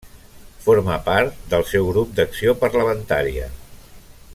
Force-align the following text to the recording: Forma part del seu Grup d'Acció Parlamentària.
Forma 0.67 0.95
part 1.09 1.37
del 1.53 1.67
seu 1.73 1.85
Grup 1.91 2.17
d'Acció 2.21 2.59
Parlamentària. 2.65 3.51